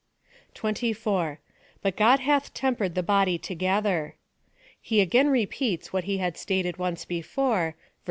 ^ 0.51 0.53
24. 0.55 1.37
But 1.83 1.95
God 1.95 2.21
hath 2.21 2.55
tempered 2.55 2.95
the 2.95 3.03
body 3.03 3.37
together. 3.37 4.15
He 4.81 4.99
again 4.99 5.27
repeats, 5.29 5.93
what 5.93 6.05
he 6.05 6.17
had 6.17 6.37
stated 6.37 6.77
once 6.77 7.05
before, 7.05 7.75
(ver. 7.77 7.89